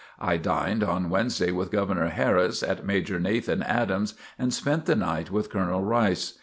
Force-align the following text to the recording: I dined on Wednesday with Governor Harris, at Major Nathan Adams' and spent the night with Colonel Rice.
I 0.19 0.37
dined 0.37 0.83
on 0.83 1.11
Wednesday 1.11 1.51
with 1.51 1.69
Governor 1.69 2.07
Harris, 2.07 2.63
at 2.63 2.83
Major 2.83 3.19
Nathan 3.19 3.61
Adams' 3.61 4.15
and 4.39 4.51
spent 4.51 4.87
the 4.87 4.95
night 4.95 5.29
with 5.29 5.51
Colonel 5.51 5.83
Rice. 5.83 6.39